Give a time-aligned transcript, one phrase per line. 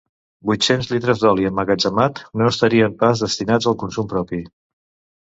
[0.51, 4.45] Vuit-cents litres d'oli emmagatzemat no estarien pas destinats al consum propi.